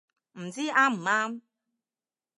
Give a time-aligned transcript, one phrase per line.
[0.31, 1.41] 唔知啱唔啱